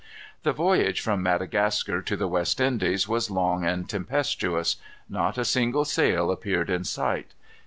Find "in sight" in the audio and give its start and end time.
6.71-7.35